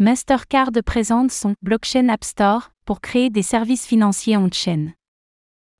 Mastercard 0.00 0.70
présente 0.86 1.32
son 1.32 1.54
Blockchain 1.60 2.08
App 2.08 2.22
Store 2.22 2.70
pour 2.84 3.00
créer 3.00 3.30
des 3.30 3.42
services 3.42 3.84
financiers 3.84 4.36
on-chain. 4.36 4.92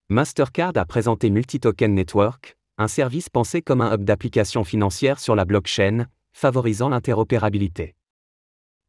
Mastercard 0.09 0.73
a 0.75 0.85
présenté 0.85 1.31
Multitoken 1.31 1.95
Network, 1.95 2.57
un 2.79 2.89
service 2.89 3.29
pensé 3.29 3.63
comme 3.63 3.81
un 3.81 3.95
hub 3.95 4.03
d'applications 4.03 4.65
financières 4.65 5.21
sur 5.21 5.37
la 5.37 5.45
blockchain, 5.45 6.07
favorisant 6.33 6.89
l'interopérabilité. 6.89 7.95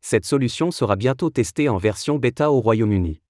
Cette 0.02 0.26
solution 0.26 0.72
sera 0.72 0.96
bientôt 0.96 1.30
testée 1.30 1.70
en 1.70 1.78
version 1.78 2.18
bêta 2.18 2.50
au 2.50 2.60
Royaume-Uni. 2.60 3.22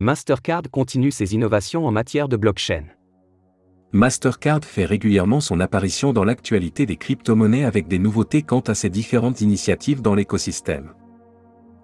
Mastercard 0.00 0.70
continue 0.72 1.10
ses 1.10 1.34
innovations 1.34 1.86
en 1.86 1.90
matière 1.90 2.30
de 2.30 2.38
blockchain. 2.38 2.86
Mastercard 3.92 4.64
fait 4.64 4.84
régulièrement 4.84 5.40
son 5.40 5.60
apparition 5.60 6.12
dans 6.12 6.24
l'actualité 6.24 6.84
des 6.84 6.96
crypto-monnaies 6.96 7.64
avec 7.64 7.88
des 7.88 7.98
nouveautés 7.98 8.42
quant 8.42 8.60
à 8.60 8.74
ses 8.74 8.90
différentes 8.90 9.40
initiatives 9.40 10.02
dans 10.02 10.14
l'écosystème. 10.14 10.92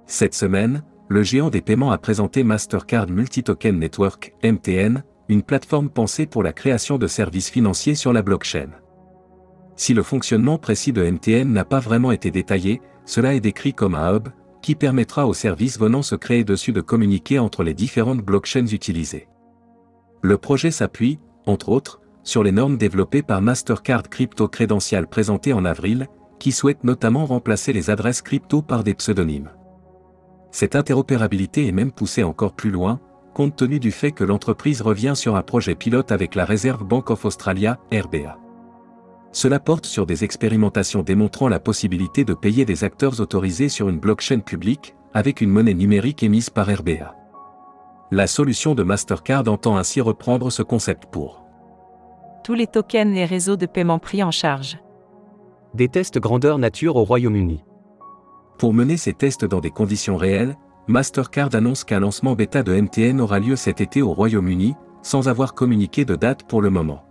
Cette 0.06 0.34
semaine, 0.34 0.84
le 1.08 1.22
géant 1.22 1.48
des 1.48 1.62
paiements 1.62 1.92
a 1.92 1.98
présenté 1.98 2.44
Mastercard 2.44 3.08
Multi-Token 3.08 3.78
Network, 3.78 4.34
MTN, 4.44 5.02
une 5.30 5.42
plateforme 5.42 5.88
pensée 5.88 6.26
pour 6.26 6.42
la 6.42 6.52
création 6.52 6.98
de 6.98 7.06
services 7.06 7.48
financiers 7.48 7.94
sur 7.94 8.12
la 8.12 8.20
blockchain. 8.20 8.68
Si 9.76 9.94
le 9.94 10.02
fonctionnement 10.02 10.58
précis 10.58 10.92
de 10.92 11.02
MTN 11.02 11.50
n'a 11.50 11.64
pas 11.64 11.80
vraiment 11.80 12.12
été 12.12 12.30
détaillé, 12.30 12.82
cela 13.06 13.34
est 13.34 13.40
décrit 13.40 13.72
comme 13.72 13.94
un 13.94 14.16
hub, 14.16 14.28
qui 14.60 14.74
permettra 14.74 15.26
aux 15.26 15.34
services 15.34 15.78
venant 15.78 16.02
se 16.02 16.14
créer 16.14 16.44
dessus 16.44 16.72
de 16.72 16.82
communiquer 16.82 17.38
entre 17.38 17.62
les 17.62 17.74
différentes 17.74 18.22
blockchains 18.22 18.66
utilisées. 18.66 19.26
Le 20.22 20.38
projet 20.38 20.70
s'appuie, 20.70 21.18
entre 21.46 21.68
autres, 21.68 22.00
sur 22.22 22.42
les 22.42 22.52
normes 22.52 22.78
développées 22.78 23.22
par 23.22 23.42
Mastercard 23.42 24.08
Crypto 24.08 24.48
Credential 24.48 25.06
présentées 25.06 25.52
en 25.52 25.64
avril, 25.64 26.08
qui 26.38 26.52
souhaitent 26.52 26.84
notamment 26.84 27.26
remplacer 27.26 27.72
les 27.72 27.90
adresses 27.90 28.22
crypto 28.22 28.62
par 28.62 28.82
des 28.84 28.94
pseudonymes. 28.94 29.50
Cette 30.50 30.76
interopérabilité 30.76 31.66
est 31.66 31.72
même 31.72 31.92
poussée 31.92 32.22
encore 32.22 32.54
plus 32.54 32.70
loin, 32.70 33.00
compte 33.34 33.56
tenu 33.56 33.80
du 33.80 33.90
fait 33.90 34.12
que 34.12 34.24
l'entreprise 34.24 34.80
revient 34.80 35.14
sur 35.16 35.36
un 35.36 35.42
projet 35.42 35.74
pilote 35.74 36.12
avec 36.12 36.34
la 36.34 36.44
Reserve 36.44 36.84
Bank 36.84 37.10
of 37.10 37.24
Australia, 37.24 37.78
RBA. 37.92 38.38
Cela 39.32 39.58
porte 39.58 39.86
sur 39.86 40.06
des 40.06 40.22
expérimentations 40.22 41.02
démontrant 41.02 41.48
la 41.48 41.58
possibilité 41.58 42.24
de 42.24 42.34
payer 42.34 42.64
des 42.64 42.84
acteurs 42.84 43.20
autorisés 43.20 43.68
sur 43.68 43.88
une 43.88 43.98
blockchain 43.98 44.38
publique, 44.38 44.94
avec 45.12 45.40
une 45.40 45.50
monnaie 45.50 45.74
numérique 45.74 46.22
émise 46.22 46.50
par 46.50 46.68
RBA. 46.68 47.23
La 48.14 48.28
solution 48.28 48.76
de 48.76 48.84
Mastercard 48.84 49.48
entend 49.48 49.76
ainsi 49.76 50.00
reprendre 50.00 50.52
ce 50.52 50.62
concept 50.62 51.06
pour 51.06 51.42
tous 52.44 52.54
les 52.54 52.68
tokens 52.68 53.16
et 53.16 53.24
réseaux 53.24 53.56
de 53.56 53.66
paiement 53.66 53.98
pris 53.98 54.22
en 54.22 54.30
charge. 54.30 54.78
Des 55.74 55.88
tests 55.88 56.20
grandeur 56.20 56.58
nature 56.58 56.94
au 56.94 57.02
Royaume-Uni. 57.02 57.64
Pour 58.56 58.72
mener 58.72 58.96
ces 58.98 59.14
tests 59.14 59.44
dans 59.44 59.58
des 59.58 59.72
conditions 59.72 60.16
réelles, 60.16 60.54
Mastercard 60.86 61.56
annonce 61.56 61.82
qu'un 61.82 61.98
lancement 61.98 62.36
bêta 62.36 62.62
de 62.62 62.80
MTN 62.80 63.20
aura 63.20 63.40
lieu 63.40 63.56
cet 63.56 63.80
été 63.80 64.00
au 64.00 64.12
Royaume-Uni, 64.12 64.76
sans 65.02 65.28
avoir 65.28 65.52
communiqué 65.54 66.04
de 66.04 66.14
date 66.14 66.44
pour 66.44 66.62
le 66.62 66.70
moment. 66.70 67.02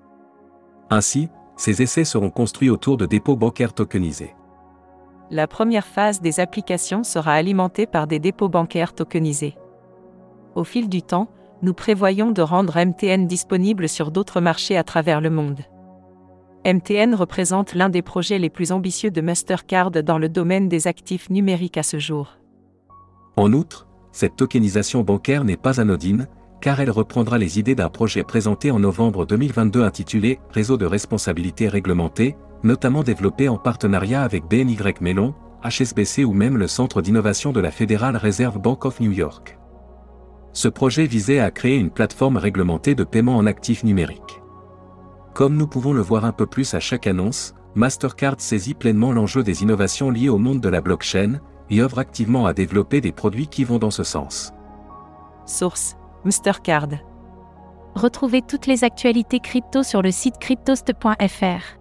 Ainsi, 0.89 1.27
ces 1.57 1.81
essais 1.81 2.05
seront 2.05 2.29
construits 2.29 2.69
autour 2.69 2.95
de 2.95 3.05
dépôts 3.05 3.35
bancaires 3.35 3.73
tokenisés. 3.73 4.33
La 5.31 5.47
première 5.47 5.85
phase 5.85 6.21
des 6.21 6.39
applications 6.39 7.03
sera 7.03 7.33
alimentée 7.33 7.87
par 7.87 8.07
des 8.07 8.19
dépôts 8.19 8.47
bancaires 8.47 8.93
tokenisés. 8.93 9.57
Au 10.55 10.63
fil 10.63 10.89
du 10.89 11.01
temps, 11.01 11.29
nous 11.61 11.73
prévoyons 11.73 12.31
de 12.31 12.41
rendre 12.41 12.77
MTN 12.77 13.25
disponible 13.25 13.87
sur 13.87 14.11
d'autres 14.11 14.41
marchés 14.41 14.77
à 14.77 14.83
travers 14.83 15.21
le 15.21 15.29
monde. 15.29 15.61
MTN 16.65 17.15
représente 17.15 17.73
l'un 17.73 17.89
des 17.89 18.01
projets 18.01 18.39
les 18.39 18.49
plus 18.49 18.71
ambitieux 18.71 19.11
de 19.11 19.21
Mastercard 19.21 19.91
dans 19.91 20.17
le 20.17 20.29
domaine 20.29 20.69
des 20.69 20.87
actifs 20.87 21.29
numériques 21.29 21.77
à 21.77 21.83
ce 21.83 21.99
jour. 21.99 22.37
En 23.35 23.51
outre, 23.51 23.87
cette 24.11 24.35
tokenisation 24.35 25.01
bancaire 25.01 25.43
n'est 25.43 25.57
pas 25.57 25.81
anodine, 25.81 26.27
car 26.61 26.79
elle 26.79 26.91
reprendra 26.91 27.37
les 27.37 27.59
idées 27.59 27.75
d'un 27.75 27.89
projet 27.89 28.23
présenté 28.23 28.71
en 28.71 28.79
novembre 28.79 29.25
2022 29.25 29.83
intitulé 29.83 30.39
Réseau 30.51 30.77
de 30.77 30.85
responsabilité 30.85 31.67
réglementée, 31.67 32.37
notamment 32.63 33.03
développé 33.03 33.49
en 33.49 33.57
partenariat 33.57 34.23
avec 34.23 34.45
BNY 34.45 34.77
Mellon, 35.01 35.33
HSBC 35.65 36.23
ou 36.23 36.33
même 36.33 36.57
le 36.57 36.67
Centre 36.67 37.01
d'innovation 37.01 37.51
de 37.51 37.59
la 37.59 37.71
Federal 37.71 38.15
Reserve 38.15 38.59
Bank 38.59 38.85
of 38.85 39.01
New 39.01 39.11
York. 39.11 39.57
Ce 40.53 40.67
projet 40.67 41.05
visait 41.05 41.39
à 41.39 41.51
créer 41.51 41.77
une 41.77 41.89
plateforme 41.89 42.37
réglementée 42.37 42.95
de 42.95 43.03
paiement 43.03 43.35
en 43.37 43.45
actifs 43.45 43.83
numériques. 43.83 44.41
Comme 45.33 45.57
nous 45.57 45.67
pouvons 45.67 45.93
le 45.93 46.01
voir 46.01 46.25
un 46.25 46.31
peu 46.31 46.45
plus 46.45 46.75
à 46.75 46.79
chaque 46.79 47.07
annonce, 47.07 47.55
Mastercard 47.73 48.35
saisit 48.37 48.75
pleinement 48.75 49.11
l'enjeu 49.11 49.41
des 49.41 49.63
innovations 49.63 50.11
liées 50.11 50.29
au 50.29 50.37
monde 50.37 50.61
de 50.61 50.69
la 50.69 50.81
blockchain 50.81 51.39
et 51.71 51.81
œuvre 51.81 51.97
activement 51.97 52.45
à 52.45 52.53
développer 52.53 53.01
des 53.01 53.11
produits 53.11 53.47
qui 53.47 53.63
vont 53.63 53.79
dans 53.79 53.89
ce 53.89 54.03
sens. 54.03 54.53
Source 55.47 55.95
Mastercard. 56.23 56.89
Retrouvez 57.95 58.41
toutes 58.41 58.67
les 58.67 58.83
actualités 58.83 59.39
crypto 59.39 59.81
sur 59.81 60.03
le 60.03 60.11
site 60.11 60.37
cryptost.fr. 60.39 61.79